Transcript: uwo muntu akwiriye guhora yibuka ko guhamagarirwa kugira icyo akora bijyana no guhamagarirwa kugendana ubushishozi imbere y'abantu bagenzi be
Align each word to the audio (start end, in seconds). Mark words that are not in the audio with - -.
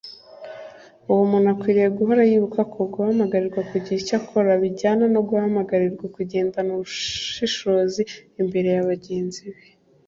uwo 1.11 1.23
muntu 1.31 1.47
akwiriye 1.53 1.89
guhora 1.97 2.21
yibuka 2.29 2.61
ko 2.73 2.79
guhamagarirwa 2.93 3.61
kugira 3.69 3.97
icyo 4.01 4.15
akora 4.19 4.49
bijyana 4.61 5.03
no 5.13 5.21
guhamagarirwa 5.27 6.05
kugendana 6.15 6.69
ubushishozi 6.75 8.01
imbere 8.41 8.67
y'abantu 8.71 8.91
bagenzi 8.95 9.43
be 9.53 9.63